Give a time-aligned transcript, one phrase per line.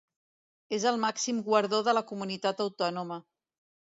[0.77, 3.21] És el màxim guardó de la comunitat autònoma.